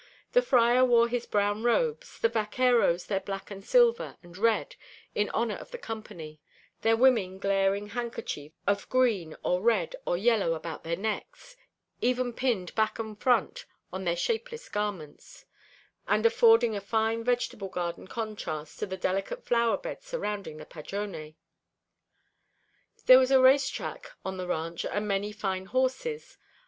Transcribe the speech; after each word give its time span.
The 0.31 0.41
friar 0.41 0.83
wore 0.83 1.07
his 1.07 1.27
brown 1.27 1.61
robes, 1.63 2.17
the 2.17 2.27
vaqueros 2.27 3.05
their 3.05 3.19
black 3.19 3.51
and 3.51 3.63
silver 3.63 4.17
and 4.23 4.35
red 4.35 4.75
in 5.13 5.29
honor 5.29 5.55
of 5.57 5.69
the 5.69 5.77
company, 5.77 6.39
their 6.81 6.97
women 6.97 7.37
glaring 7.37 7.89
handkerchiefs 7.89 8.55
of 8.65 8.89
green 8.89 9.35
or 9.43 9.61
red 9.61 9.95
or 10.07 10.17
yellow 10.17 10.55
about 10.55 10.83
their 10.83 10.95
necks, 10.95 11.55
even 12.01 12.33
pinned 12.33 12.73
back 12.73 12.97
and 12.97 13.21
front 13.21 13.67
on 13.93 14.03
their 14.03 14.15
shapeless 14.15 14.69
garments; 14.69 15.45
and 16.07 16.25
affording 16.25 16.75
a 16.75 16.81
fine 16.81 17.23
vegetable 17.23 17.69
garden 17.69 18.07
contrast 18.07 18.79
to 18.79 18.87
the 18.87 18.97
delicate 18.97 19.45
flower 19.45 19.77
bed 19.77 20.01
surrounding 20.01 20.57
the 20.57 20.65
padrone. 20.65 21.35
There 23.05 23.19
was 23.19 23.29
a 23.29 23.39
race 23.39 23.69
track 23.69 24.11
on 24.25 24.37
the 24.37 24.47
ranch 24.47 24.83
and 24.83 25.07
many 25.07 25.31
fine 25.31 25.65
horses. 25.67 26.39